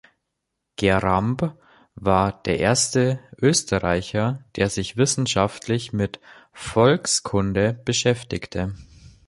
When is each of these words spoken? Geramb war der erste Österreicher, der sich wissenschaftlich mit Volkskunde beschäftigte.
Geramb 0.77 1.53
war 1.93 2.41
der 2.41 2.57
erste 2.57 3.19
Österreicher, 3.39 4.43
der 4.55 4.67
sich 4.71 4.97
wissenschaftlich 4.97 5.93
mit 5.93 6.19
Volkskunde 6.53 7.75
beschäftigte. 7.85 8.73